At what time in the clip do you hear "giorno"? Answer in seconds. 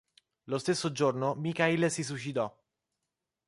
0.91-1.35